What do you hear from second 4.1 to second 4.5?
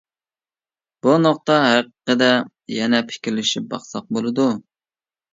بولىدۇ.